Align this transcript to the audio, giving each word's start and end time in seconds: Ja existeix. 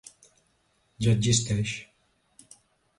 Ja 1.07 1.13
existeix. 1.19 1.77